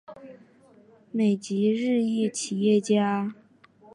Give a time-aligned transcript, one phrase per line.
[1.11, 3.35] 美籍日裔企业家。